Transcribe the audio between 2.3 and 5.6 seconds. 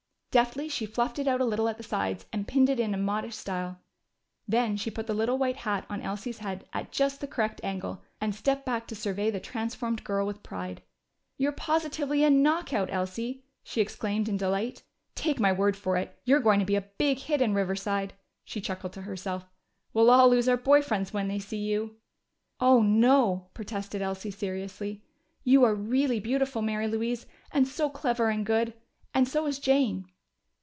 and pinned it in a modish style. Then she put the little white